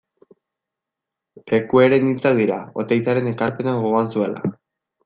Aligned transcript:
Lekueren 1.53 2.09
hitzak 2.13 2.35
dira, 2.43 2.59
Oteizaren 2.87 3.31
ekarpena 3.35 3.77
gogoan 3.87 4.15
zuela. 4.17 4.49